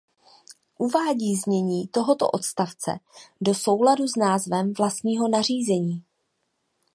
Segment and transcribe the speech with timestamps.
[0.77, 2.99] Uvádí znění tohoto odstavce
[3.41, 6.03] do souladu s názvem vlastního nařízení.